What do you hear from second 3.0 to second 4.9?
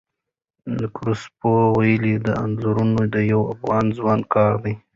د یوه افغان ځوان کار دی.